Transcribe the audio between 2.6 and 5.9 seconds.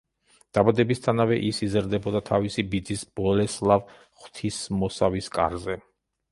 ბიძის ბოლესლავ ღვთისმოსავის კარზე.